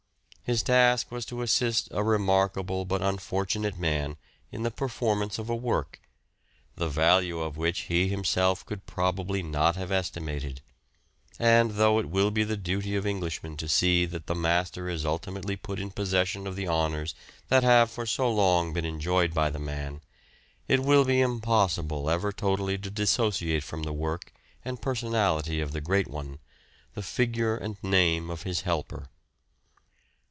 His 0.43 0.63
task 0.63 1.11
was 1.13 1.25
to 1.27 1.41
assist 1.43 1.87
a 1.91 2.03
remark 2.03 2.57
able 2.57 2.83
but 2.83 3.01
unfortunate 3.01 3.79
man 3.79 4.17
in 4.51 4.63
the 4.63 4.69
performance 4.69 5.39
of 5.39 5.49
a 5.49 5.55
work, 5.55 6.01
the 6.75 6.89
value 6.89 7.39
of 7.39 7.55
which 7.55 7.83
he 7.83 8.09
himself 8.09 8.65
could 8.65 8.85
probably 8.85 9.41
not 9.41 9.77
have 9.77 9.93
estimated; 9.93 10.59
and 11.39 11.75
though 11.75 11.99
it 11.99 12.09
will 12.09 12.31
be 12.31 12.43
the 12.43 12.57
duty 12.57 12.97
of 12.97 13.07
Englishmen 13.07 13.55
to 13.55 13.69
see 13.69 14.03
that 14.05 14.27
the 14.27 14.35
master 14.35 14.89
is 14.89 15.05
ultimately 15.05 15.55
put 15.55 15.79
in 15.79 15.89
possession 15.89 16.45
of 16.45 16.57
the 16.57 16.67
honours 16.67 17.15
that 17.47 17.63
have 17.63 17.89
for 17.89 18.05
so 18.05 18.29
long 18.29 18.73
been 18.73 18.83
enjoyed 18.83 19.33
by 19.33 19.49
the 19.49 19.57
man, 19.57 20.01
it 20.67 20.81
will 20.81 21.05
be 21.05 21.21
impossible 21.21 22.09
ever 22.09 22.33
totally 22.33 22.77
to 22.77 22.89
dissociate 22.91 23.63
from 23.63 23.83
the 23.83 23.93
work 23.93 24.33
and 24.65 24.81
personality 24.81 25.61
of 25.61 25.71
the 25.71 25.79
great 25.79 26.09
one, 26.09 26.39
the 26.93 27.01
figure 27.03 27.55
and 27.55 27.81
name 27.81 28.29
of 28.29 28.43
his 28.43 28.61
helper. 28.61 29.07